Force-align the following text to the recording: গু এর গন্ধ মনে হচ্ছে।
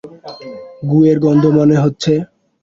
গু 0.89 0.97
এর 1.05 1.17
গন্ধ 1.25 1.43
মনে 1.57 1.75
হচ্ছে। 1.83 2.13